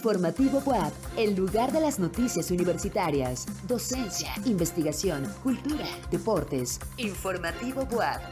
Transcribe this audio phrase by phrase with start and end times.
[0.00, 6.80] Informativo WAP, el lugar de las noticias universitarias, docencia, investigación, cultura, deportes.
[6.96, 8.22] Informativo WAP.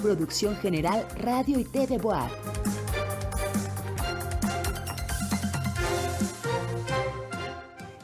[0.00, 2.30] Producción General Radio y TV WAP.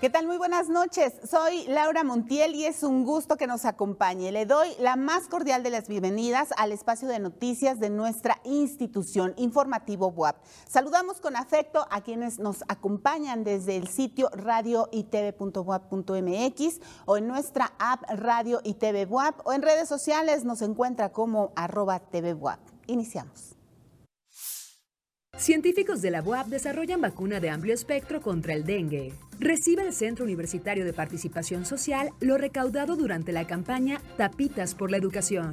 [0.05, 0.27] ¿Qué tal?
[0.27, 1.15] Muy buenas noches.
[1.27, 4.33] Soy Laura Montiel y es un gusto que nos acompañe.
[4.33, 9.33] Le doy la más cordial de las bienvenidas al espacio de noticias de nuestra institución
[9.39, 10.37] informativo WAP.
[10.69, 18.03] Saludamos con afecto a quienes nos acompañan desde el sitio radioitv.wap.mx o en nuestra app
[18.11, 22.61] Radio y TV WAP o en redes sociales nos encuentra como arroba TV WAP.
[22.89, 23.54] Iniciamos.
[25.37, 29.13] Científicos de la UAP desarrollan vacuna de amplio espectro contra el dengue.
[29.41, 34.97] Recibe el Centro Universitario de Participación Social lo recaudado durante la campaña Tapitas por la
[34.97, 35.53] Educación.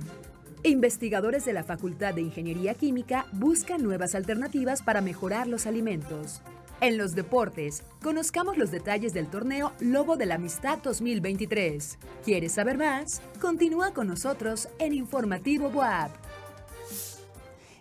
[0.63, 6.41] Investigadores de la Facultad de Ingeniería Química buscan nuevas alternativas para mejorar los alimentos.
[6.79, 11.97] En los deportes, conozcamos los detalles del torneo Lobo de la Amistad 2023.
[12.23, 13.21] ¿Quieres saber más?
[13.39, 16.20] Continúa con nosotros en Informativo WAP.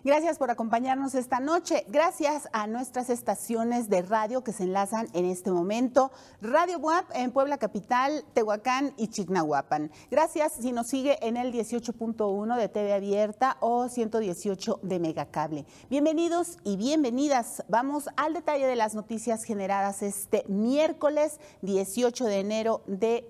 [0.03, 1.85] Gracias por acompañarnos esta noche.
[1.87, 6.11] Gracias a nuestras estaciones de radio que se enlazan en este momento.
[6.41, 9.91] Radio WAP en Puebla Capital, Tehuacán y Chignahuapan.
[10.09, 15.65] Gracias si nos sigue en el 18.1 de TV Abierta o 118 de Megacable.
[15.87, 17.63] Bienvenidos y bienvenidas.
[17.67, 23.29] Vamos al detalle de las noticias generadas este miércoles 18 de enero de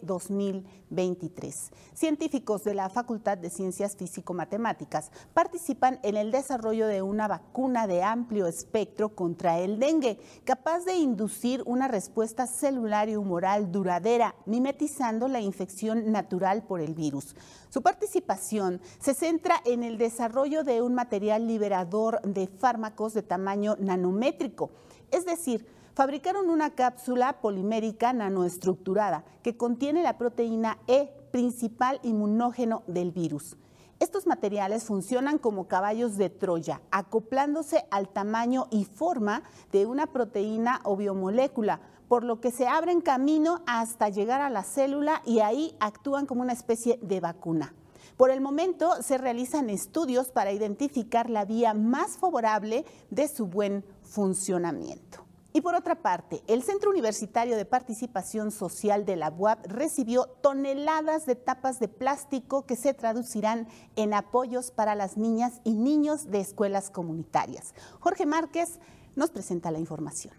[0.92, 1.72] 2023.
[1.94, 8.04] Científicos de la Facultad de Ciencias Físico-Matemáticas participan en el desarrollo de una vacuna de
[8.04, 15.28] amplio espectro contra el dengue, capaz de inducir una respuesta celular y humoral duradera, mimetizando
[15.28, 17.36] la infección natural por el virus.
[17.70, 23.78] Su participación se centra en el desarrollo de un material liberador de fármacos de tamaño
[23.80, 24.72] nanométrico,
[25.10, 25.66] es decir,
[26.02, 33.56] fabricaron una cápsula polimérica nanoestructurada que contiene la proteína E, principal inmunógeno del virus.
[34.00, 40.82] Estos materiales funcionan como caballos de Troya, acoplándose al tamaño y forma de una proteína
[40.86, 45.76] o biomolécula, por lo que se abren camino hasta llegar a la célula y ahí
[45.80, 47.76] actúan como una especie de vacuna.
[48.18, 53.86] Por el momento se realizan estudios para identificar la vía más favorable de su buen
[54.02, 55.31] funcionamiento.
[55.54, 61.26] Y por otra parte, el Centro Universitario de Participación Social de la UAP recibió toneladas
[61.26, 63.68] de tapas de plástico que se traducirán
[63.98, 67.74] en apoyos para las niñas y niños de escuelas comunitarias.
[68.00, 68.80] Jorge Márquez
[69.16, 70.34] nos presenta la información.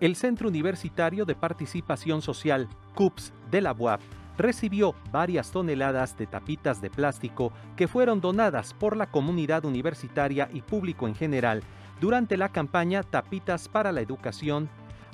[0.00, 4.00] El Centro Universitario de Participación Social, CUPS, de la UAP,
[4.38, 10.62] recibió varias toneladas de tapitas de plástico que fueron donadas por la comunidad universitaria y
[10.62, 11.62] público en general
[12.00, 14.68] durante la campaña Tapitas para la Educación.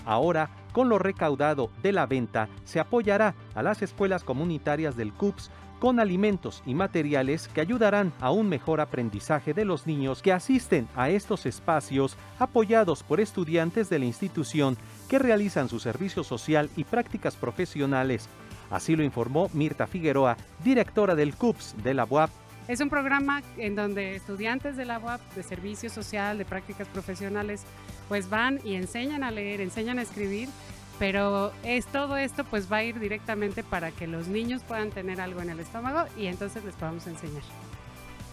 [0.05, 5.51] Ahora, con lo recaudado de la venta, se apoyará a las escuelas comunitarias del CUPS
[5.81, 10.89] con alimentos y materiales que ayudarán a un mejor aprendizaje de los niños que asisten
[10.97, 16.85] a estos espacios apoyados por estudiantes de la institución que realizan su servicio social y
[16.85, 18.29] prácticas profesionales.
[18.71, 22.31] Así lo informó Mirta Figueroa, directora del CUPS de la UAP
[22.69, 27.62] es un programa en donde estudiantes de la UAP, de servicio social, de prácticas profesionales,
[28.09, 30.49] pues van y enseñan a leer, enseñan a escribir,
[30.99, 35.21] pero es todo esto pues va a ir directamente para que los niños puedan tener
[35.21, 37.43] algo en el estómago y entonces les podamos enseñar.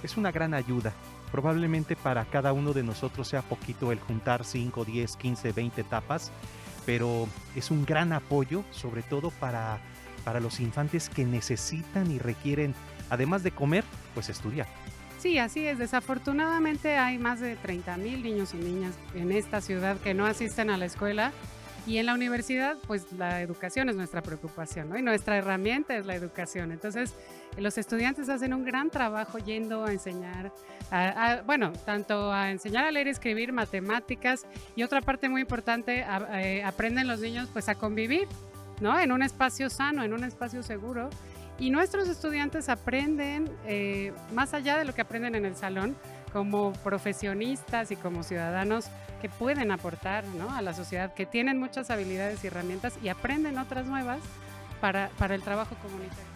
[0.01, 0.94] Es una gran ayuda.
[1.31, 6.31] Probablemente para cada uno de nosotros sea poquito el juntar 5, 10, 15, 20 tapas,
[6.85, 9.79] pero es un gran apoyo, sobre todo para,
[10.23, 12.75] para los infantes que necesitan y requieren
[13.13, 14.68] además de comer, pues estudiar.
[15.19, 15.78] Sí, así es.
[15.78, 20.69] Desafortunadamente hay más de 30 mil niños y niñas en esta ciudad que no asisten
[20.69, 21.31] a la escuela
[21.85, 24.97] y en la universidad, pues la educación es nuestra preocupación, ¿no?
[24.97, 26.72] Y nuestra herramienta es la educación.
[26.72, 27.13] Entonces,
[27.57, 30.53] los estudiantes hacen un gran trabajo yendo a enseñar,
[31.45, 34.45] bueno, tanto a enseñar a leer y escribir, matemáticas,
[34.77, 38.27] y otra parte muy importante, eh, aprenden los niños pues a convivir,
[38.80, 38.98] ¿no?
[38.98, 41.10] En un espacio sano, en un espacio seguro.
[41.59, 45.95] Y nuestros estudiantes aprenden, eh, más allá de lo que aprenden en el salón,
[46.31, 48.85] como profesionistas y como ciudadanos
[49.21, 53.85] que pueden aportar a la sociedad, que tienen muchas habilidades y herramientas y aprenden otras
[53.85, 54.19] nuevas
[54.81, 56.33] para, para el trabajo comunitario.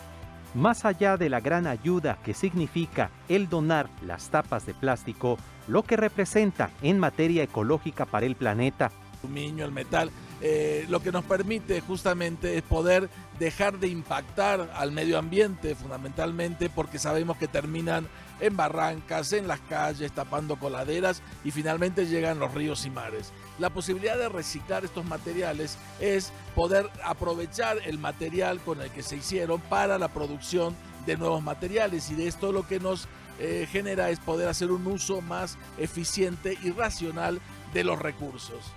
[0.53, 5.37] Más allá de la gran ayuda que significa el donar las tapas de plástico,
[5.67, 8.91] lo que representa en materia ecológica para el planeta.
[9.23, 10.09] El aluminio, el metal,
[10.41, 16.69] eh, lo que nos permite justamente es poder dejar de impactar al medio ambiente fundamentalmente
[16.69, 18.07] porque sabemos que terminan
[18.39, 23.31] en barrancas, en las calles, tapando coladeras y finalmente llegan los ríos y mares.
[23.57, 29.17] La posibilidad de reciclar estos materiales es poder aprovechar el material con el que se
[29.17, 30.75] hicieron para la producción
[31.07, 33.07] de nuevos materiales y de esto lo que nos
[33.39, 37.39] eh, genera es poder hacer un uso más eficiente y racional
[37.73, 38.73] de los recursos.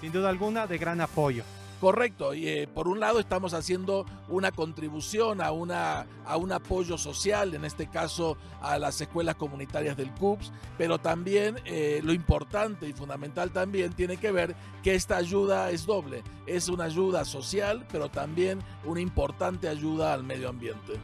[0.00, 1.44] Sin duda alguna, de gran apoyo.
[1.80, 6.98] Correcto, y eh, por un lado estamos haciendo una contribución a, una, a un apoyo
[6.98, 12.88] social, en este caso a las escuelas comunitarias del CUPS, pero también eh, lo importante
[12.88, 17.86] y fundamental también tiene que ver que esta ayuda es doble, es una ayuda social,
[17.92, 20.94] pero también una importante ayuda al medio ambiente.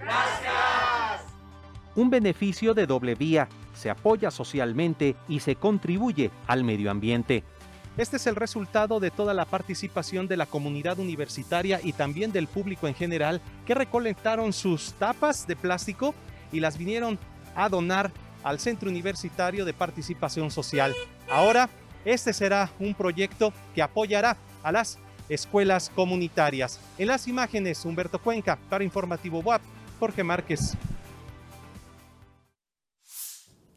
[0.00, 1.34] Gracias.
[1.96, 7.44] Un beneficio de doble vía, se apoya socialmente y se contribuye al medio ambiente.
[7.96, 12.48] Este es el resultado de toda la participación de la comunidad universitaria y también del
[12.48, 16.12] público en general que recolectaron sus tapas de plástico
[16.50, 17.20] y las vinieron
[17.54, 18.10] a donar
[18.42, 20.92] al Centro Universitario de Participación Social.
[21.30, 21.68] Ahora,
[22.04, 24.98] este será un proyecto que apoyará a las
[25.28, 26.80] escuelas comunitarias.
[26.98, 29.62] En las imágenes, Humberto Cuenca, para Informativo WAP,
[30.00, 30.76] Jorge Márquez.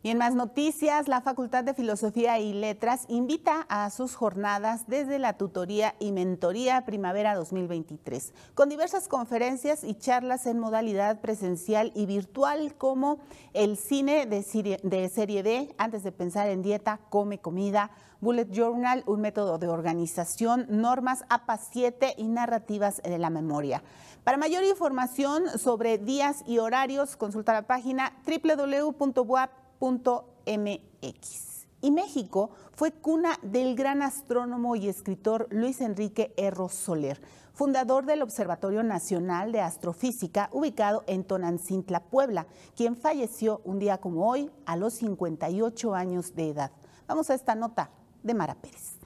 [0.03, 5.17] Y en más noticias, la Facultad de Filosofía y Letras invita a sus jornadas desde
[5.17, 12.05] la tutoría y mentoría Primavera 2023, con diversas conferencias y charlas en modalidad presencial y
[12.05, 13.17] virtual, como
[13.53, 17.89] el cine de serie, de B, antes de pensar en dieta, come comida,
[18.21, 23.81] Bullet Journal, un método de organización, normas APA 7 y narrativas de la memoria.
[24.23, 31.47] Para mayor información sobre días y horarios, consulta la página www.wap.com MX.
[31.81, 37.21] Y México fue cuna del gran astrónomo y escritor Luis Enrique Erro Soler,
[37.53, 44.27] fundador del Observatorio Nacional de Astrofísica ubicado en Tonancintla, Puebla, quien falleció un día como
[44.27, 46.71] hoy a los 58 años de edad.
[47.07, 47.91] Vamos a esta nota
[48.23, 48.96] de Mara Pérez.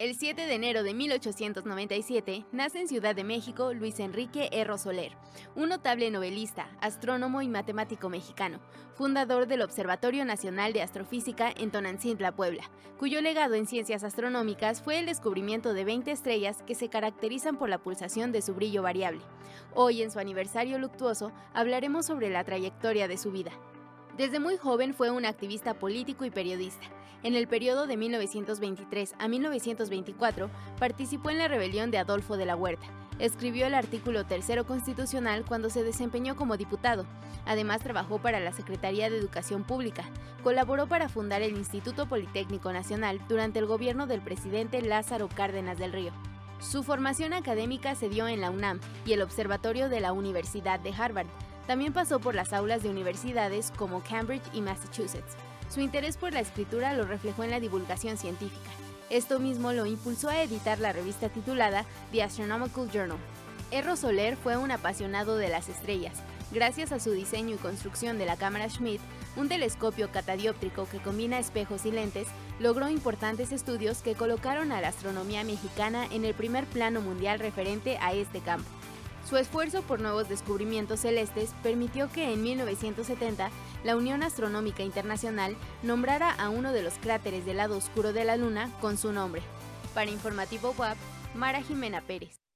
[0.00, 5.12] El 7 de enero de 1897 nace en Ciudad de México Luis Enrique Erro Soler,
[5.54, 8.60] un notable novelista, astrónomo y matemático mexicano,
[8.94, 14.98] fundador del Observatorio Nacional de Astrofísica en Tonancintla, Puebla, cuyo legado en ciencias astronómicas fue
[14.98, 19.20] el descubrimiento de 20 estrellas que se caracterizan por la pulsación de su brillo variable.
[19.74, 23.52] Hoy, en su aniversario luctuoso, hablaremos sobre la trayectoria de su vida.
[24.16, 26.90] Desde muy joven fue un activista político y periodista
[27.22, 32.56] en el periodo de 1923 a 1924 participó en la rebelión de Adolfo de la
[32.56, 32.86] Huerta.
[33.18, 37.04] Escribió el artículo tercero constitucional cuando se desempeñó como diputado.
[37.44, 40.04] Además trabajó para la Secretaría de Educación Pública.
[40.42, 45.92] Colaboró para fundar el Instituto Politécnico Nacional durante el gobierno del presidente Lázaro Cárdenas del
[45.92, 46.12] Río.
[46.60, 50.94] Su formación académica se dio en la UNAM y el Observatorio de la Universidad de
[50.94, 51.26] Harvard.
[51.66, 55.36] También pasó por las aulas de universidades como Cambridge y Massachusetts.
[55.70, 58.70] Su interés por la escritura lo reflejó en la divulgación científica.
[59.08, 63.18] Esto mismo lo impulsó a editar la revista titulada The Astronomical Journal.
[63.70, 66.22] Erro Soler fue un apasionado de las estrellas.
[66.50, 69.00] Gracias a su diseño y construcción de la cámara Schmidt,
[69.36, 72.26] un telescopio catadióptrico que combina espejos y lentes,
[72.58, 77.96] logró importantes estudios que colocaron a la astronomía mexicana en el primer plano mundial referente
[78.00, 78.68] a este campo.
[79.28, 83.50] Su esfuerzo por nuevos descubrimientos celestes permitió que en 1970
[83.84, 88.36] la Unión Astronómica Internacional nombrara a uno de los cráteres del lado oscuro de la
[88.36, 89.42] Luna con su nombre.
[89.94, 90.96] Para Informativo WAP,
[91.34, 92.49] Mara Jimena Pérez.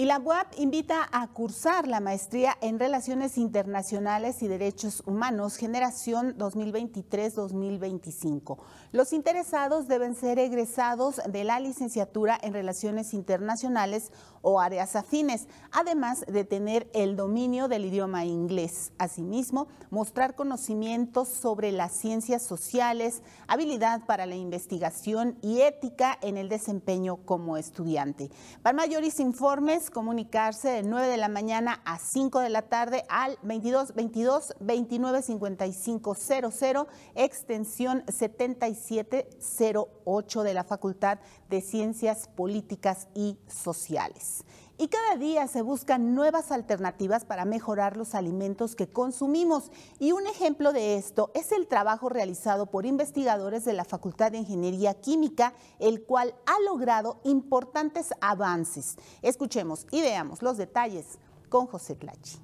[0.00, 6.38] Y la UAP invita a cursar la maestría en Relaciones Internacionales y Derechos Humanos, generación
[6.38, 8.56] 2023-2025.
[8.92, 16.24] Los interesados deben ser egresados de la licenciatura en Relaciones Internacionales o áreas afines, además
[16.26, 18.92] de tener el dominio del idioma inglés.
[18.96, 26.48] Asimismo, mostrar conocimientos sobre las ciencias sociales, habilidad para la investigación y ética en el
[26.48, 28.30] desempeño como estudiante.
[28.62, 33.38] Para mayores informes, comunicarse de 9 de la mañana a 5 de la tarde al
[33.42, 41.18] 22 22 29 55 00, extensión 7708 de la Facultad
[41.48, 44.44] de Ciencias Políticas y Sociales.
[44.80, 49.70] Y cada día se buscan nuevas alternativas para mejorar los alimentos que consumimos.
[49.98, 54.38] Y un ejemplo de esto es el trabajo realizado por investigadores de la Facultad de
[54.38, 58.96] Ingeniería Química, el cual ha logrado importantes avances.
[59.20, 61.18] Escuchemos y veamos los detalles
[61.50, 62.38] con José Tlachi.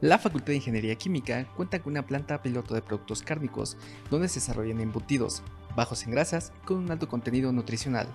[0.00, 3.76] La Facultad de Ingeniería Química cuenta con una planta piloto de productos cárnicos
[4.10, 5.44] donde se desarrollan embutidos,
[5.76, 8.08] bajos en grasas, con un alto contenido nutricional.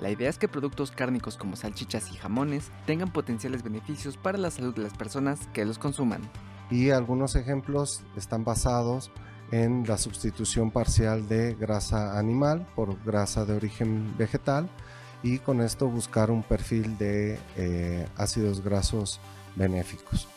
[0.00, 4.50] La idea es que productos cárnicos como salchichas y jamones tengan potenciales beneficios para la
[4.50, 6.22] salud de las personas que los consuman.
[6.70, 9.10] Y algunos ejemplos están basados
[9.50, 14.70] en la sustitución parcial de grasa animal por grasa de origen vegetal
[15.22, 19.20] y con esto buscar un perfil de eh, ácidos grasos
[19.54, 20.28] benéficos.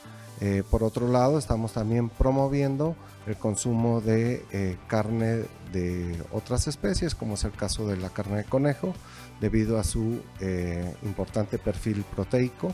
[0.46, 2.98] Eh, por otro lado, estamos también promoviendo
[3.28, 8.36] el consumo de eh, carne de otras especies, como es el caso de la carne
[8.36, 8.94] de conejo,
[9.40, 12.74] debido a su eh, importante perfil proteico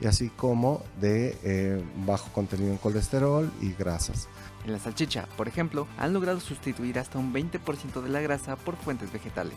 [0.00, 4.28] y así como de bajo contenido en colesterol y grasas.
[4.64, 8.76] En la salchicha, por ejemplo, han logrado sustituir hasta un 20% de la grasa por
[8.76, 9.56] fuentes vegetales.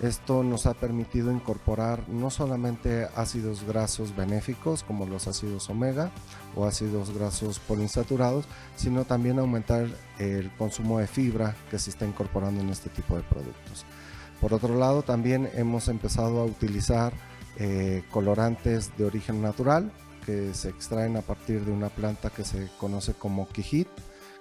[0.00, 6.10] Esto nos ha permitido incorporar no solamente ácidos grasos benéficos como los ácidos omega
[6.56, 9.86] o ácidos grasos poliinsaturados, sino también aumentar
[10.18, 13.84] el consumo de fibra que se está incorporando en este tipo de productos.
[14.40, 17.12] Por otro lado, también hemos empezado a utilizar
[17.58, 19.92] eh, colorantes de origen natural
[20.26, 23.88] que se extraen a partir de una planta que se conoce como quijit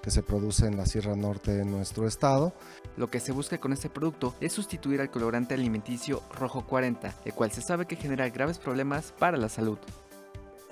[0.01, 2.53] que se produce en la Sierra Norte de nuestro estado.
[2.97, 7.33] Lo que se busca con este producto es sustituir al colorante alimenticio rojo 40, el
[7.33, 9.77] cual se sabe que genera graves problemas para la salud.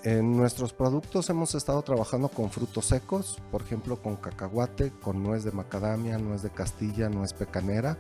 [0.03, 5.43] En nuestros productos hemos estado trabajando con frutos secos, por ejemplo con cacahuate, con nuez
[5.43, 7.97] de macadamia, nuez de castilla, nuez pecanera.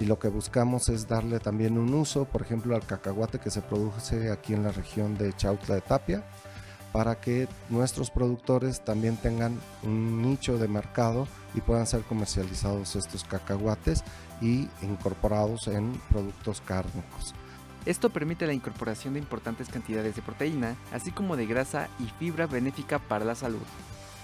[0.00, 3.62] Y lo que buscamos es darle también un uso, por ejemplo al cacahuate que se
[3.62, 6.24] produce aquí en la región de Chautla de Tapia,
[6.96, 13.22] para que nuestros productores también tengan un nicho de mercado y puedan ser comercializados estos
[13.22, 14.02] cacahuates
[14.40, 17.34] y incorporados en productos cárnicos.
[17.84, 22.46] Esto permite la incorporación de importantes cantidades de proteína, así como de grasa y fibra
[22.46, 23.60] benéfica para la salud.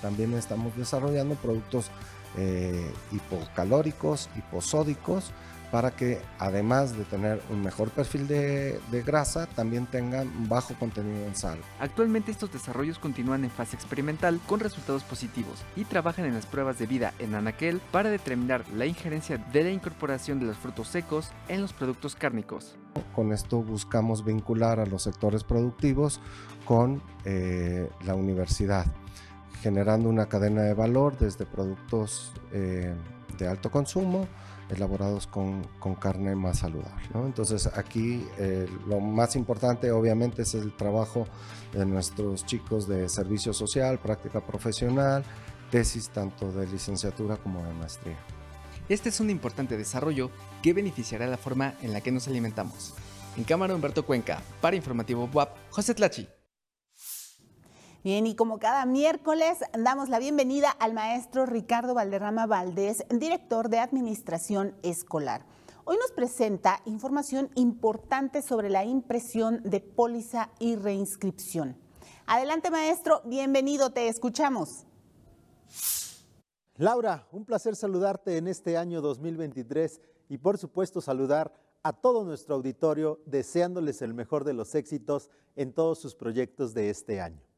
[0.00, 1.90] También estamos desarrollando productos
[2.38, 5.30] eh, hipocalóricos, hiposódicos,
[5.72, 11.34] para que además de tener un mejor perfil de, grasa, también tengan bajo contenido en
[11.34, 11.58] sal.
[11.80, 16.78] Actualmente estos desarrollos continúan en fase experimental con resultados positivos y trabajan en las pruebas
[16.78, 21.30] de vida en anaquel para determinar la injerencia de la incorporación de los frutos secos
[21.48, 22.76] en los productos cárnicos.
[23.14, 26.20] Con esto buscamos vincular a los sectores productivos
[26.66, 28.84] con eh, la universidad,
[29.62, 32.92] generando una cadena de valor desde productos eh,
[33.38, 34.28] de alto consumo,
[34.72, 35.62] elaborados con,
[36.00, 37.02] carne más saludable.
[37.14, 41.26] Entonces aquí eh, lo más importante obviamente es el trabajo
[41.72, 45.24] de nuestros chicos de servicio social, práctica profesional,
[45.70, 48.18] tesis tanto de licenciatura como de maestría.
[48.88, 50.30] Este es un importante desarrollo
[50.62, 52.94] que beneficiará la forma en la que nos alimentamos.
[53.36, 56.28] En cámara Humberto Cuenca, para Informativo WAP, José Tlachi.
[58.04, 63.78] Bien, y como cada miércoles, damos la bienvenida al maestro Ricardo Valderrama Valdés, director de
[63.78, 65.46] Administración Escolar.
[65.84, 71.76] Hoy nos presenta información importante sobre la impresión de póliza y reinscripción.
[72.26, 74.84] Adelante, maestro, bienvenido, te escuchamos.
[76.74, 81.54] Laura, un placer saludarte en este año 2023 y por supuesto saludar
[81.84, 86.90] a todo nuestro auditorio deseándoles el mejor de los éxitos en todos sus proyectos de
[86.90, 87.51] este año.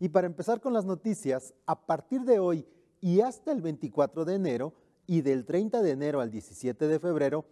[0.00, 2.66] Y para empezar con las noticias, a partir de hoy
[3.00, 4.72] y hasta el 24 de enero
[5.06, 7.44] y del 30 de enero al 17 de febrero,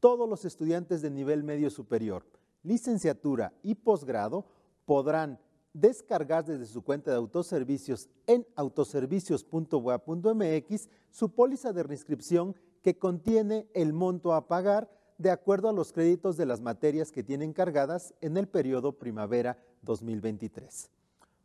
[0.00, 2.24] todos los estudiantes de nivel medio superior,
[2.62, 4.46] licenciatura y posgrado
[4.86, 5.38] podrán
[5.74, 13.92] descargar desde su cuenta de autoservicios en autoservicios.web.mx su póliza de reinscripción que contiene el
[13.92, 18.38] monto a pagar de acuerdo a los créditos de las materias que tienen cargadas en
[18.38, 20.90] el periodo primavera 2023.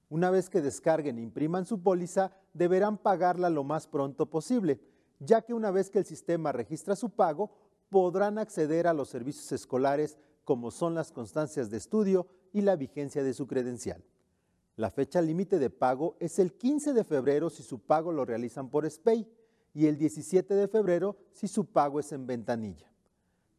[0.10, 4.80] Una vez que descarguen e impriman su póliza, deberán pagarla lo más pronto posible,
[5.20, 7.52] ya que una vez que el sistema registra su pago,
[7.90, 13.24] podrán acceder a los servicios escolares como son las constancias de estudio y la vigencia
[13.24, 14.04] de su credencial.
[14.76, 18.70] La fecha límite de pago es el 15 de febrero si su pago lo realizan
[18.70, 19.28] por SPAY
[19.74, 22.92] y el 17 de febrero si su pago es en ventanilla.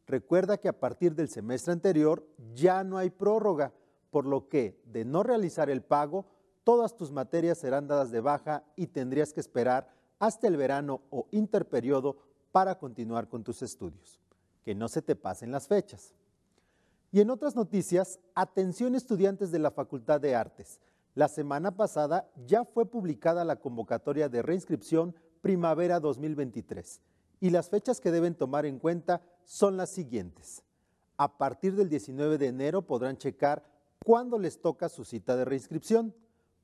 [0.05, 3.73] Recuerda que a partir del semestre anterior ya no hay prórroga,
[4.09, 6.25] por lo que de no realizar el pago
[6.67, 9.87] todas tus materias serán dadas de baja y tendrías que esperar
[10.19, 12.17] hasta el verano o interperiodo
[12.51, 14.19] para continuar con tus estudios.
[14.65, 16.13] Que no se te pasen las fechas.
[17.09, 20.81] Y en otras noticias, atención estudiantes de la Facultad de Artes.
[21.15, 26.99] La semana pasada ya fue publicada la convocatoria de reinscripción Primavera 2023
[27.39, 30.63] y las fechas que deben tomar en cuenta son las siguientes.
[31.15, 33.63] A partir del 19 de enero podrán checar
[34.03, 36.13] cuándo les toca su cita de reinscripción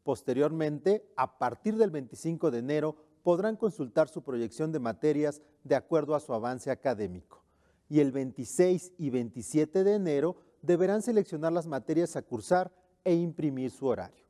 [0.03, 6.13] Posteriormente, a partir del 25 de enero, podrán consultar su proyección de materias de acuerdo
[6.13, 7.43] a su avance académico.
[7.89, 12.72] Y el 26 y 27 de enero deberán seleccionar las materias a cursar
[13.03, 14.25] e imprimir su horario.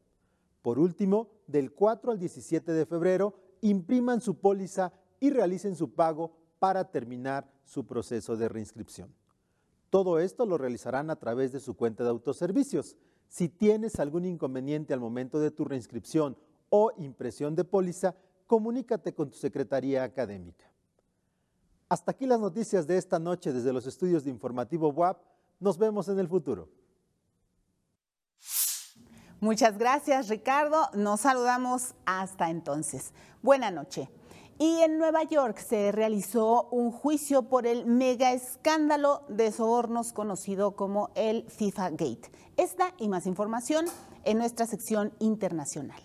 [0.62, 6.32] Por último, del 4 al 17 de febrero, impriman su póliza y realicen su pago
[6.60, 9.14] para terminar su proceso de reinscripción.
[9.90, 12.98] Todo esto lo realizarán a través de su cuenta de autoservicios.
[13.34, 16.38] Si tienes algún inconveniente al momento de tu reinscripción
[16.70, 18.14] o impresión de póliza,
[18.46, 20.72] comunícate con tu secretaría académica.
[21.90, 25.18] Hasta aquí las noticias de esta noche desde los estudios de Informativo WAP.
[25.60, 26.70] Nos vemos en el futuro.
[29.40, 30.92] Muchas gracias, Ricardo.
[30.94, 33.14] Nos saludamos hasta entonces.
[33.42, 34.12] Buena noche.
[34.60, 40.76] Y en Nueva York se realizó un juicio por el mega escándalo de sobornos conocido
[40.76, 42.32] como el FIFA Gate.
[42.56, 43.86] Esta y más información
[44.26, 46.02] en nuestra sección internacional.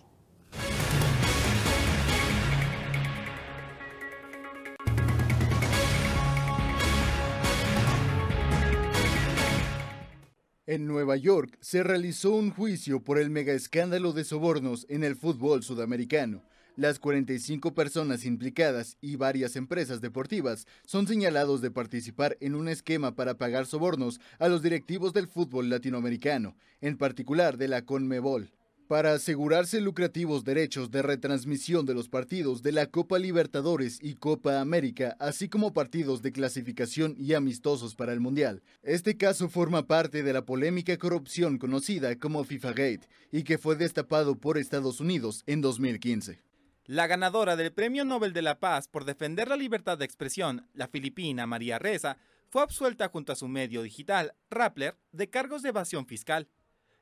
[10.66, 15.16] En Nueva York se realizó un juicio por el mega escándalo de sobornos en el
[15.16, 16.42] fútbol sudamericano.
[16.78, 23.16] Las 45 personas implicadas y varias empresas deportivas son señalados de participar en un esquema
[23.16, 28.52] para pagar sobornos a los directivos del fútbol latinoamericano, en particular de la CONMEBOL
[28.86, 34.60] para asegurarse lucrativos derechos de retransmisión de los partidos de la Copa Libertadores y Copa
[34.60, 38.62] América, así como partidos de clasificación y amistosos para el Mundial.
[38.82, 43.76] Este caso forma parte de la polémica corrupción conocida como FIFA Gate y que fue
[43.76, 46.47] destapado por Estados Unidos en 2015.
[46.88, 50.88] La ganadora del Premio Nobel de la Paz por defender la libertad de expresión, la
[50.88, 52.16] filipina María Reza,
[52.48, 56.48] fue absuelta junto a su medio digital, Rappler, de cargos de evasión fiscal.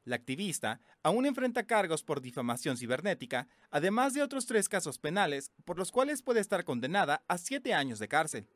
[0.02, 5.78] La activista aún enfrenta cargos por difamación cibernética, además de otros tres casos penales por
[5.78, 8.48] los cuales puede estar condenada a siete años de cárcel.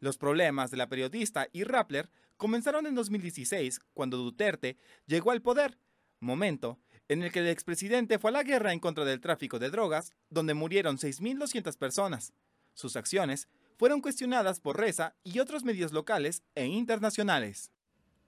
[0.00, 5.76] Los problemas de la periodista y Rappler comenzaron en 2016, cuando Duterte llegó al poder,
[6.18, 6.78] momento
[7.12, 10.12] en el que el expresidente fue a la guerra en contra del tráfico de drogas,
[10.30, 12.32] donde murieron 6.200 personas.
[12.74, 17.70] Sus acciones fueron cuestionadas por Reza y otros medios locales e internacionales.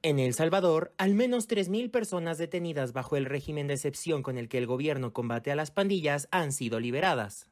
[0.03, 4.49] En El Salvador, al menos 3.000 personas detenidas bajo el régimen de excepción con el
[4.49, 7.49] que el gobierno combate a las pandillas han sido liberadas.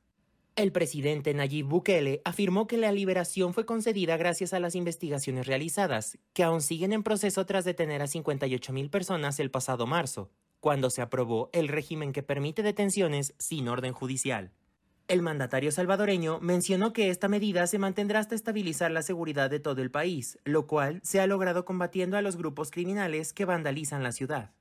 [0.54, 6.18] El presidente Nayib Bukele afirmó que la liberación fue concedida gracias a las investigaciones realizadas,
[6.34, 10.28] que aún siguen en proceso tras detener a 58.000 personas el pasado marzo,
[10.62, 14.52] cuando se aprobó el régimen que permite detenciones sin orden judicial.
[15.08, 19.82] El mandatario salvadoreño mencionó que esta medida se mantendrá hasta estabilizar la seguridad de todo
[19.82, 24.12] el país, lo cual se ha logrado combatiendo a los grupos criminales que vandalizan la
[24.12, 24.52] ciudad.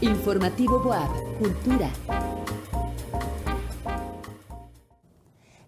[0.00, 1.90] Informativo Boab, Cultura.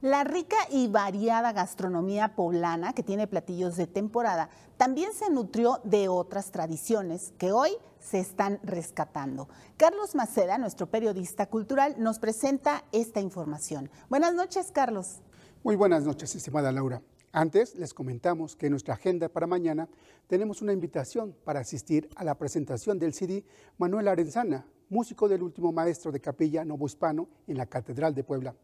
[0.02, 6.08] La rica y variada gastronomía poblana, que tiene platillos de temporada, también se nutrió de
[6.08, 9.50] otras tradiciones que hoy se están rescatando.
[9.76, 13.90] Carlos Maceda, nuestro periodista cultural, nos presenta esta información.
[14.08, 15.20] Buenas noches, Carlos.
[15.62, 17.02] Muy buenas noches, estimada Laura.
[17.30, 19.86] Antes les comentamos que en nuestra agenda para mañana
[20.28, 23.44] tenemos una invitación para asistir a la presentación del CD
[23.76, 28.54] Manuel Arenzana, músico del último maestro de capilla novohispano en la Catedral de Puebla.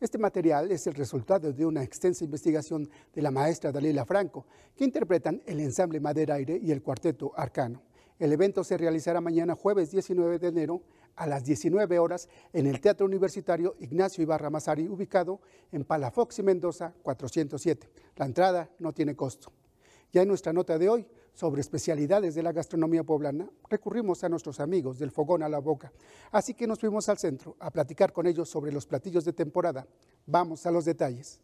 [0.00, 4.84] Este material es el resultado de una extensa investigación de la maestra Dalila Franco, que
[4.84, 7.82] interpretan el ensamble Madera Aire y el cuarteto Arcano.
[8.16, 10.82] El evento se realizará mañana jueves 19 de enero
[11.16, 15.40] a las 19 horas en el Teatro Universitario Ignacio Ibarra Mazari, ubicado
[15.72, 17.88] en Palafox y Mendoza 407.
[18.14, 19.50] La entrada no tiene costo.
[20.12, 21.06] Ya en nuestra nota de hoy,
[21.38, 25.92] sobre especialidades de la gastronomía poblana, recurrimos a nuestros amigos del Fogón a la Boca.
[26.32, 29.86] Así que nos fuimos al centro a platicar con ellos sobre los platillos de temporada.
[30.26, 31.40] Vamos a los detalles.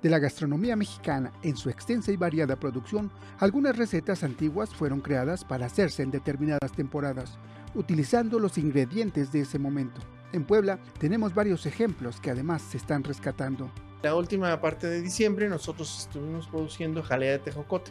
[0.00, 5.44] De la gastronomía mexicana, en su extensa y variada producción, algunas recetas antiguas fueron creadas
[5.44, 7.36] para hacerse en determinadas temporadas,
[7.74, 10.00] utilizando los ingredientes de ese momento.
[10.32, 13.68] En Puebla tenemos varios ejemplos que además se están rescatando.
[14.04, 17.90] La última parte de diciembre nosotros estuvimos produciendo jalea de tejocote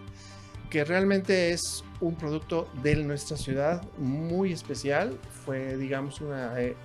[0.69, 5.17] que realmente es un producto de nuestra ciudad muy especial.
[5.45, 6.75] Fue, digamos, una eh,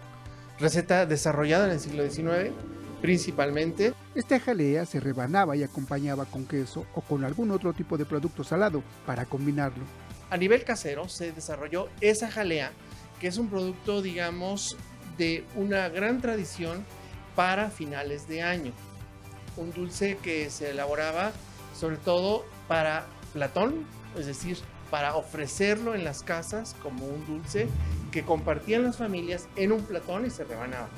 [0.58, 2.52] receta desarrollada en el siglo XIX
[3.00, 3.94] principalmente.
[4.14, 8.44] Esta jalea se rebanaba y acompañaba con queso o con algún otro tipo de producto
[8.44, 9.84] salado para combinarlo.
[10.30, 12.72] A nivel casero se desarrolló esa jalea,
[13.20, 14.76] que es un producto, digamos,
[15.16, 16.84] de una gran tradición
[17.34, 18.72] para finales de año.
[19.56, 21.32] un dulce que se elaboraba
[21.74, 23.06] sobre todo para
[23.38, 23.86] Platón,
[24.18, 24.58] es decir,
[24.90, 27.68] para ofrecerlo en las casas como un dulce
[28.10, 30.88] que compartían las familias en un platón y se rebanaba.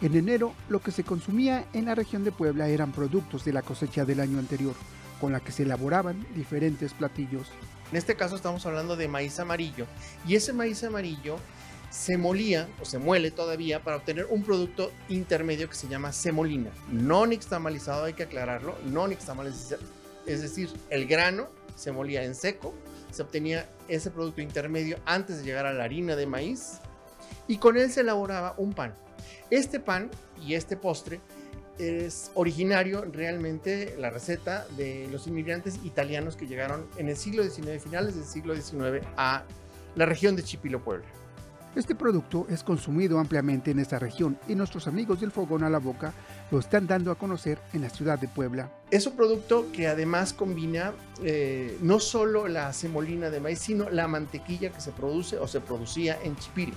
[0.00, 3.60] En enero, lo que se consumía en la región de Puebla eran productos de la
[3.60, 4.72] cosecha del año anterior,
[5.20, 7.48] con la que se elaboraban diferentes platillos.
[7.90, 9.84] En este caso estamos hablando de maíz amarillo
[10.26, 11.36] y ese maíz amarillo
[11.90, 16.70] se molía o se muele todavía para obtener un producto intermedio que se llama semolina.
[16.90, 19.82] No nixtamalizado, hay que aclararlo, no nixtamalizado,
[20.26, 22.74] es decir, el grano se molía en seco,
[23.10, 26.80] se obtenía ese producto intermedio antes de llegar a la harina de maíz
[27.46, 28.94] y con él se elaboraba un pan.
[29.50, 30.10] Este pan
[30.40, 31.20] y este postre
[31.78, 37.82] es originario realmente la receta de los inmigrantes italianos que llegaron en el siglo XIX,
[37.82, 39.44] finales del siglo XIX, a
[39.96, 41.06] la región de Chipilo, Puebla.
[41.74, 45.78] Este producto es consumido ampliamente en esta región y nuestros amigos del Fogón a la
[45.78, 46.14] Boca
[46.52, 48.70] lo están dando a conocer en la ciudad de Puebla.
[48.92, 50.92] Es un producto que además combina
[51.24, 55.60] eh, no solo la semolina de maíz, sino la mantequilla que se produce o se
[55.60, 56.76] producía en Chipilo.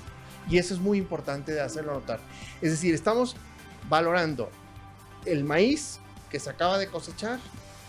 [0.50, 2.20] Y eso es muy importante de hacerlo notar.
[2.60, 3.36] Es decir, estamos
[3.90, 4.50] valorando
[5.26, 6.00] el maíz
[6.32, 7.40] que se acaba de cosechar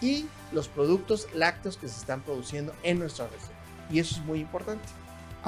[0.03, 3.57] y los productos lácteos que se están produciendo en nuestra región.
[3.91, 4.85] Y eso es muy importante.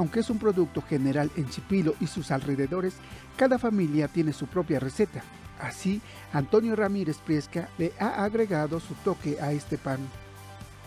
[0.01, 2.95] Aunque es un producto general en Chipilo y sus alrededores,
[3.37, 5.23] cada familia tiene su propia receta.
[5.61, 6.01] Así,
[6.33, 9.99] Antonio Ramírez Priesca le ha agregado su toque a este pan.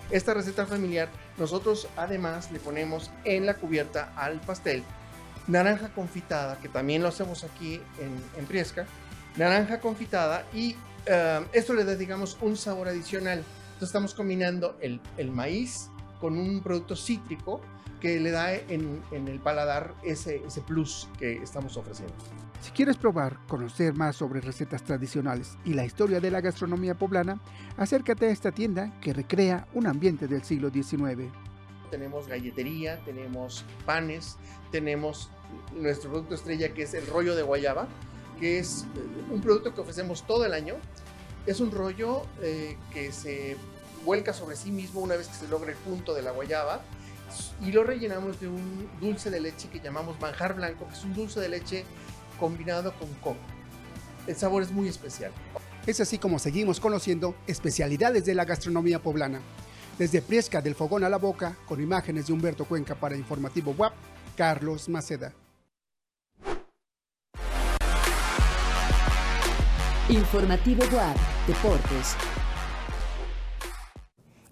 [0.09, 4.83] Esta receta familiar, nosotros además le ponemos en la cubierta al pastel
[5.45, 8.87] naranja confitada, que también lo hacemos aquí en, Priesca,
[9.37, 13.43] naranja confitada y eh, esto le da, digamos, un sabor adicional.
[13.73, 17.61] Entonces estamos combinando el, el maíz con un producto cítrico
[18.03, 22.13] que le da en, el paladar ese, ese plus que estamos ofreciendo.
[22.59, 27.39] Si quieres probar, conocer más sobre recetas tradicionales y la historia de la gastronomía poblana,
[27.77, 31.31] acércate a esta tienda que recrea un ambiente del siglo XIX.
[31.91, 34.35] Tenemos galletería, tenemos panes,
[34.69, 35.29] tenemos
[35.73, 37.87] nuestro producto estrella que es el rollo de guayaba,
[38.37, 38.85] que es
[39.31, 40.75] un producto que ofrecemos todo el año.
[41.45, 43.55] Es un rollo eh, que se
[44.03, 46.81] vuelca sobre sí mismo una vez que se logra el punto de la guayaba
[47.61, 51.13] y lo rellenamos de un dulce de leche que llamamos manjar blanco, que es un
[51.13, 51.85] dulce de leche
[52.39, 53.37] combinado con coco.
[54.27, 55.31] El sabor es muy especial.
[55.85, 59.41] Es así como seguimos conociendo especialidades de la gastronomía poblana.
[59.97, 63.93] Desde Priesca del Fogón a la Boca, con imágenes de Humberto Cuenca para Informativo WAP,
[64.35, 65.33] Carlos Maceda.
[70.09, 71.17] Informativo WAP,
[71.47, 72.15] Deportes.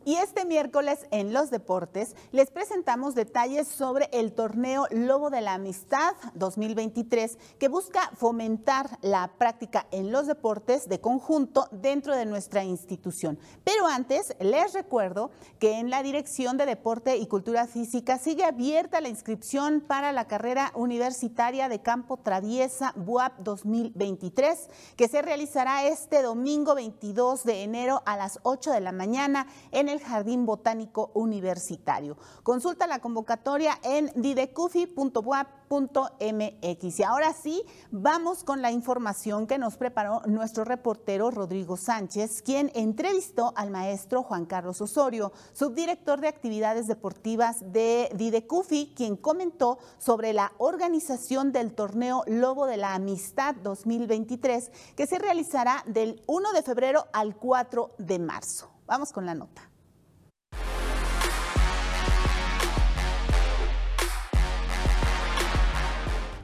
[0.04, 5.54] Y este miércoles en los deportes les presentamos detalles sobre el torneo Lobo de la
[5.54, 12.64] Amistad 2023 que busca fomentar la práctica en los deportes de conjunto dentro de nuestra
[12.64, 13.38] institución.
[13.64, 19.02] Pero antes les recuerdo que en la Dirección de Deporte y Cultura Física sigue abierta
[19.02, 26.24] la inscripción para la carrera universitaria de campo traviesa BUAP 2023 que se realizará este
[26.24, 32.18] domingo 22 de enero a las 8 de la mañana en el Jardín Botánico Universitario.
[32.44, 37.00] Consulta la convocatoria en didecufi.boap.mx.
[37.00, 42.72] Y ahora sí, vamos con la información que nos preparó nuestro reportero Rodrigo Sánchez, quien
[42.76, 50.34] entrevistó al maestro Juan Carlos Osorio, subdirector de actividades deportivas de Didecufi, quien comentó sobre
[50.34, 56.64] la organización del torneo Lobo de la Amistad 2023 que se realizará del 1 de
[56.64, 58.70] febrero al 4 de marzo.
[58.86, 59.71] Vamos con la nota.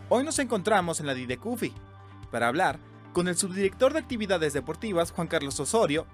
[0.09, 1.73] Hoy nos encontramos en la Didecufi
[2.31, 2.79] para hablar
[3.11, 6.05] con el subdirector de actividades deportivas Juan Carlos Osorio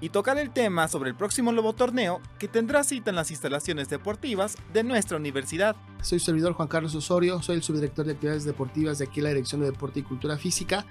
[0.00, 3.90] y tocar el tema sobre el próximo Lobo Torneo que tendrá cita en las instalaciones
[3.90, 5.76] deportivas de nuestra universidad.
[6.00, 9.60] Soy servidor Juan Carlos Osorio, soy el subdirector de actividades deportivas de aquí la Dirección
[9.60, 10.86] de Deporte y Cultura Física.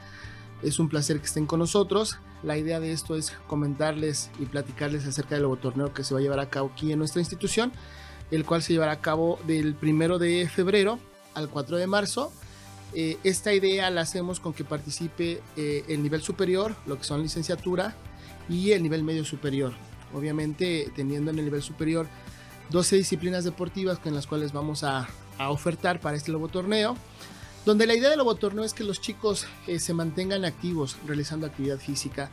[0.61, 2.19] Es un placer que estén con nosotros.
[2.43, 6.19] La idea de esto es comentarles y platicarles acerca del Lobo Torneo que se va
[6.19, 7.71] a llevar a cabo aquí en nuestra institución,
[8.29, 10.99] el cual se llevará a cabo del primero de febrero
[11.33, 12.31] al 4 de marzo
[12.93, 17.21] eh, esta idea la hacemos con que participe eh, el nivel superior, lo que son
[17.21, 17.95] licenciatura,
[18.49, 19.73] y el nivel medio superior.
[20.13, 22.07] Obviamente teniendo en el nivel superior
[22.69, 25.07] 12 disciplinas deportivas con las cuales vamos a,
[25.39, 26.95] ofertar para este Lobo Torneo,
[27.65, 31.47] donde la idea del Lobo Torneo es que los chicos eh, se mantengan activos, realizando
[31.47, 32.29] actividad física,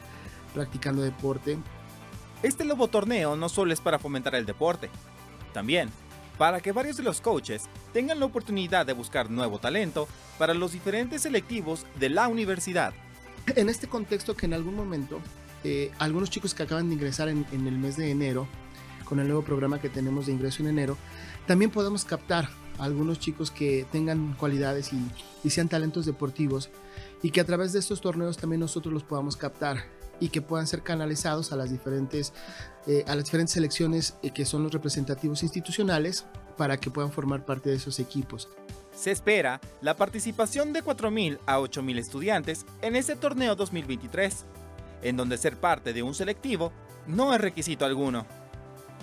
[0.53, 1.57] practicando deporte.
[2.43, 4.91] Este Lobo Torneo no solo es para fomentar el deporte,
[5.55, 5.89] también
[6.39, 10.73] para que varios de los coaches tengan la oportunidad de buscar nuevo talento para los
[10.73, 12.95] diferentes selectivos de la universidad.
[13.57, 15.21] En este contexto que en algún momento
[15.65, 18.47] eh, algunos chicos que acaban de ingresar en, el mes de enero,
[19.05, 20.97] con el nuevo programa que tenemos de ingreso en enero,
[21.47, 22.49] también podemos captar
[22.79, 24.91] a algunos chicos que tengan cualidades
[25.43, 26.71] y sean talentos deportivos
[27.23, 30.67] y que a través de estos torneos también nosotros los podamos captar y que puedan
[30.67, 32.33] ser canalizados a las diferentes,
[32.87, 36.27] eh, a las diferentes selecciones eh, que son los representativos institucionales
[36.57, 38.49] para que puedan formar parte de esos equipos.
[38.95, 44.45] Se espera la participación de 4.000 a 8.000 estudiantes en este torneo 2023,
[45.03, 46.73] en donde ser parte de un selectivo
[47.07, 48.27] no es requisito alguno.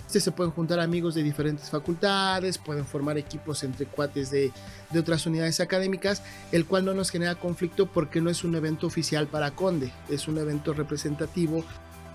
[0.06, 4.52] Se pueden juntar amigos de diferentes facultades, pueden formar equipos entre cuates de,
[4.90, 8.86] de, otras unidades académicas, el cual no nos genera conflicto porque no es un evento
[8.86, 11.64] oficial para Conde, es un evento representativo.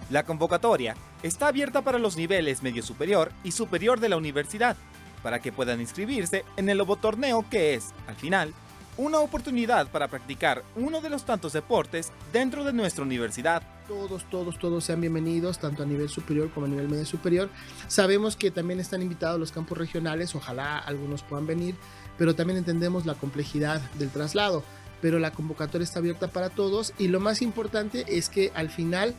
[0.10, 4.76] La convocatoria está abierta para los niveles medio superior y superior de la universidad,
[5.22, 8.54] para que puedan inscribirse en el Torneo que es, al final,
[8.98, 13.64] una oportunidad para practicar uno de los tantos deportes dentro de nuestra universidad.
[13.92, 17.50] Todos, todos, todos sean bienvenidos, tanto a nivel superior como a nivel medio superior.
[17.90, 21.76] Sabemos que también están invitados los campos regionales, ojalá algunos puedan venir,
[22.18, 24.64] pero también entendemos la complejidad del traslado.
[25.02, 29.14] Pero la convocatoria está abierta para todos y lo más importante es que al final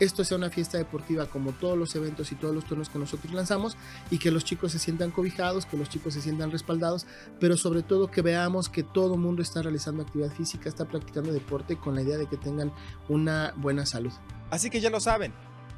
[0.00, 3.32] esto sea una fiesta deportiva como todos los eventos y todos los turnos que nosotros
[3.32, 3.76] lanzamos
[4.10, 7.06] y que los chicos se sientan cobijados, que los chicos se sientan respaldados,
[7.38, 11.32] pero sobre todo que veamos que todo el mundo está realizando actividad física, está practicando
[11.32, 12.72] deporte con la idea de que tengan
[13.08, 14.12] una buena salud.
[14.50, 15.32] Así que ya lo saben,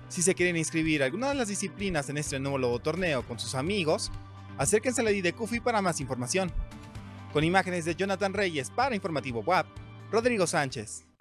[0.08, 3.54] si se quieren inscribir a alguna de las disciplinas en este nuevo torneo con sus
[3.54, 4.10] amigos,
[4.58, 6.52] acérquense a la IDECUFI para más información.
[7.32, 9.66] Con imágenes de Jonathan Reyes para Informativo WAP,
[10.10, 11.11] Rodrigo Sánchez.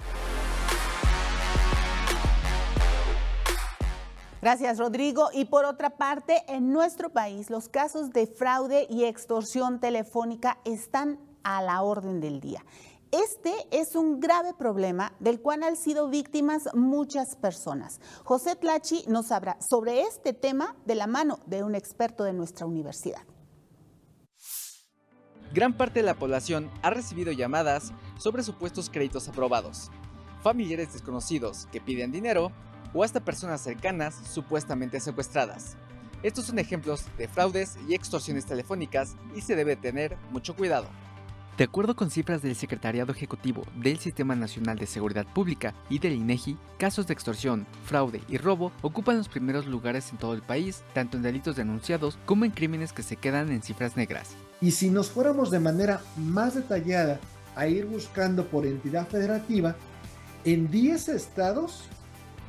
[4.42, 5.30] Gracias, Rodrigo.
[5.34, 11.20] Y por otra parte, en nuestro país los casos de fraude y extorsión telefónica están
[11.44, 12.66] a la orden del día.
[13.12, 18.00] Este es un grave problema del cual han sido víctimas muchas personas.
[18.24, 22.66] José Tlachi nos habla sobre este tema de la mano de un experto de nuestra
[22.66, 23.22] universidad.
[25.54, 29.92] Gran parte de la población ha recibido llamadas sobre supuestos créditos aprobados.
[30.42, 32.52] Familiares desconocidos que piden dinero
[32.94, 35.76] o hasta personas cercanas supuestamente secuestradas.
[36.24, 40.88] Estos son ejemplos de fraudes y extorsiones telefónicas y se debe tener mucho cuidado.
[41.58, 46.14] De acuerdo con cifras del Secretariado Ejecutivo del Sistema Nacional de Seguridad Pública y del
[46.14, 50.82] INEGI, casos de extorsión, fraude y robo ocupan los primeros lugares en todo el país,
[50.94, 54.30] tanto en delitos denunciados como en crímenes que se quedan en cifras negras.
[54.62, 57.20] Y si nos fuéramos de manera más detallada
[57.56, 59.76] a ir buscando por entidad federativa,
[60.46, 61.84] en 10 estados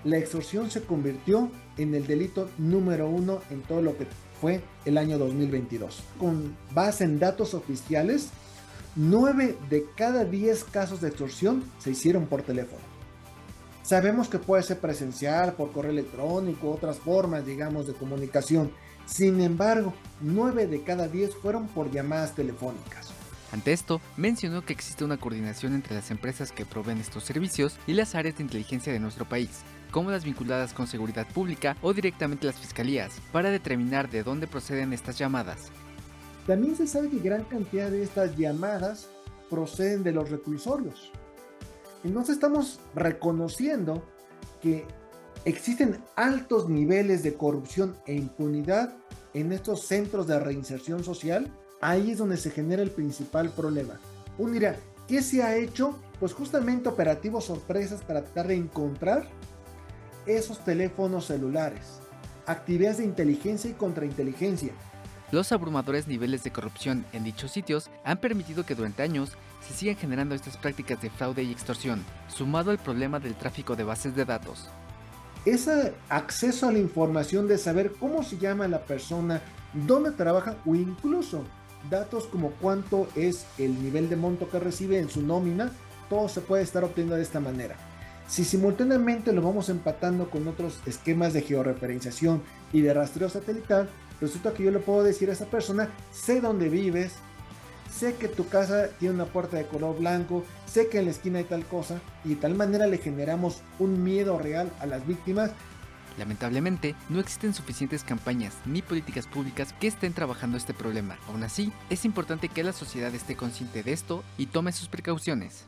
[0.05, 4.07] la extorsión se convirtió en el delito número uno en todo lo que
[4.41, 6.03] fue el año 2022.
[6.19, 8.31] Con base en datos oficiales,
[8.97, 12.83] 9 de cada 10 casos de extorsión se hicieron por teléfono.
[13.83, 18.71] Sabemos que puede ser presencial, por correo electrónico, otras formas, digamos, de comunicación.
[19.07, 23.13] Sin embargo, 9 de cada 10 fueron por llamadas telefónicas.
[23.53, 27.93] Ante esto, mencionó que existe una coordinación entre las empresas que proveen estos servicios y
[27.93, 29.51] las áreas de inteligencia de nuestro país,
[29.93, 34.93] como las vinculadas con seguridad pública o directamente las fiscalías, para determinar de dónde proceden
[34.93, 35.69] estas llamadas.
[36.47, 39.07] También se sabe que gran cantidad de estas llamadas
[39.49, 41.13] proceden de los reclusorios.
[42.03, 44.03] Entonces estamos reconociendo
[44.61, 44.87] que
[45.45, 48.95] existen altos niveles de corrupción e impunidad
[49.35, 51.47] en estos centros de reinserción social.
[51.81, 54.01] Ahí es donde se genera el principal problema.
[54.39, 54.77] Uno dirá,
[55.07, 55.99] ¿qué se ha hecho?
[56.19, 59.29] Pues justamente operativos sorpresas para tratar de encontrar
[60.27, 62.01] esos teléfonos celulares,
[62.47, 64.73] actividades de inteligencia y contrainteligencia.
[65.31, 69.33] Los abrumadores niveles de corrupción en dichos sitios han permitido que durante años
[69.67, 73.85] se sigan generando estas prácticas de fraude y extorsión, sumado al problema del tráfico de
[73.85, 74.69] bases de datos.
[75.45, 79.41] Ese acceso a la información de saber cómo se llama la persona,
[79.73, 81.45] dónde trabaja o incluso
[81.91, 85.73] datos como cuánto es el nivel de monto que recibe en su nómina,
[86.09, 87.77] todo se puede estar obteniendo de esta manera.
[88.33, 92.43] Si simultáneamente lo vamos empatando con otros esquemas de georreferenciación
[92.73, 93.91] y de rastreo satelital,
[94.23, 97.13] resulta que yo le puedo decir a esa persona, sé dónde vives,
[97.91, 101.41] sé que tu casa tiene una puerta de color blanco, sé que en la esquina
[101.41, 105.51] hay tal cosa, y de tal manera le generamos un miedo real a las víctimas.
[106.17, 111.19] Lamentablemente, no existen suficientes campañas ni políticas públicas que estén trabajando este problema.
[111.29, 115.67] Aún así, es importante que la sociedad esté consciente de esto y tome sus precauciones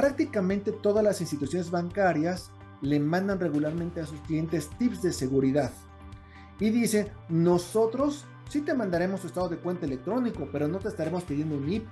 [0.00, 5.72] prácticamente todas las instituciones bancarias le mandan regularmente a sus clientes tips de seguridad.
[6.58, 11.24] Y dice, nosotros sí te mandaremos tu estado de cuenta electrónico, pero no te estaremos
[11.24, 11.86] pidiendo un NIP,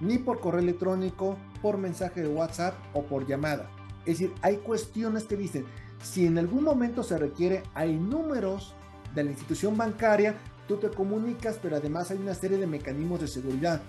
[0.00, 3.70] ni por correo electrónico, por mensaje de WhatsApp o por llamada.
[4.00, 5.66] Es decir, hay cuestiones que dicen,
[6.02, 8.74] Si en algún momento se requiere, hay números
[9.14, 13.28] de la institución bancaria, tú te comunicas, pero además hay una serie de mecanismos de
[13.28, 13.82] seguridad.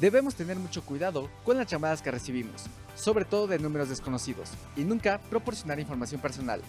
[0.00, 4.84] Debemos tener mucho cuidado con las llamadas que recibimos, sobre todo de números desconocidos, y
[4.84, 6.62] nunca proporcionar información personal.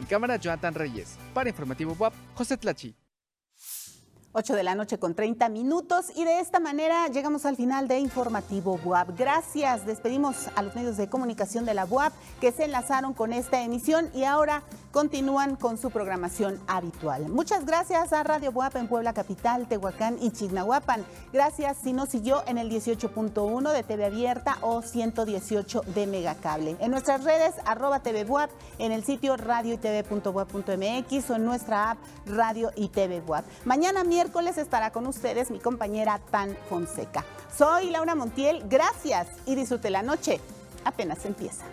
[0.00, 1.16] En cámara, Jonathan Reyes.
[1.32, 2.96] Para Informativo WAP, José Tlachi.
[4.38, 8.00] 8 de la noche con 30 minutos y de esta manera llegamos al final de
[8.00, 9.18] Informativo WAP.
[9.18, 13.62] Gracias, despedimos a los medios de comunicación de la WAP que se enlazaron con esta
[13.62, 17.30] emisión y ahora continúan con su programación habitual.
[17.30, 21.06] Muchas gracias a Radio WAP en Puebla Capital, Tehuacán y Chignahuapan.
[21.32, 26.76] Gracias si nos siguió en el 18.1 de TV Abierta o 118 de Megacable.
[26.80, 31.98] En nuestras redes, arroba TV WAP, en el sitio radio y o en nuestra app
[32.26, 33.44] Radio y TV WAP.
[33.64, 37.24] Mañana miércoles miércoles estará con ustedes mi compañera Tan Fonseca.
[37.56, 40.40] Soy Laura Montiel, gracias y disfrute la noche.
[40.84, 41.64] Apenas empieza.